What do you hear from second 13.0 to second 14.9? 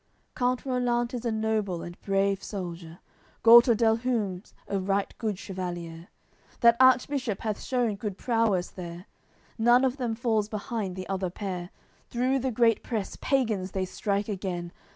pagans they strike again.